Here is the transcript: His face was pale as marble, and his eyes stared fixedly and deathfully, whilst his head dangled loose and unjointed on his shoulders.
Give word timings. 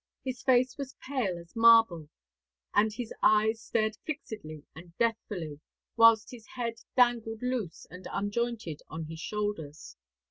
His 0.25 0.41
face 0.41 0.79
was 0.79 0.95
pale 0.99 1.37
as 1.37 1.55
marble, 1.55 2.09
and 2.73 2.91
his 2.91 3.13
eyes 3.21 3.61
stared 3.61 3.97
fixedly 4.03 4.63
and 4.73 4.97
deathfully, 4.97 5.59
whilst 5.95 6.31
his 6.31 6.47
head 6.47 6.79
dangled 6.97 7.43
loose 7.43 7.85
and 7.91 8.07
unjointed 8.11 8.81
on 8.89 9.03
his 9.05 9.19
shoulders. 9.19 9.95